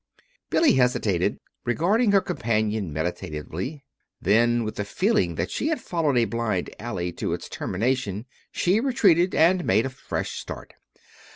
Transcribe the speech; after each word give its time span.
Billy 0.49 0.73
hesitated, 0.73 1.37
regarding 1.63 2.11
her 2.11 2.21
companion 2.21 2.91
meditatively. 2.91 3.83
Then, 4.19 4.63
with 4.63 4.77
the 4.77 4.83
feeling 4.83 5.35
that 5.35 5.51
she 5.51 5.67
had 5.67 5.79
followed 5.79 6.17
a 6.17 6.25
blind 6.25 6.73
alley 6.79 7.11
to 7.11 7.33
its 7.33 7.47
termination, 7.47 8.25
she 8.51 8.79
retreated 8.79 9.35
and 9.35 9.63
made 9.63 9.85
a 9.85 9.89
fresh 9.91 10.39
start. 10.39 10.73